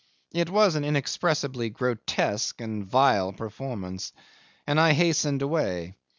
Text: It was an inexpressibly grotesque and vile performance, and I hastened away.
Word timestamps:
It 0.33 0.49
was 0.49 0.73
an 0.73 0.83
inexpressibly 0.83 1.69
grotesque 1.69 2.59
and 2.59 2.83
vile 2.87 3.33
performance, 3.33 4.13
and 4.65 4.79
I 4.79 4.93
hastened 4.93 5.43
away. 5.43 5.95